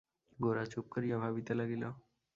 গোরা 0.39 0.63
চুপ 0.65 0.85
করিয়া 0.93 1.17
ভাবিতে 1.17 1.53
লাগিল। 1.53 1.83